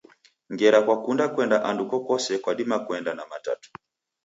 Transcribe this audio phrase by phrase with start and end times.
[0.53, 3.69] Ngera kwakunde kuende andu ukokose kwadima kuenda na Matatu.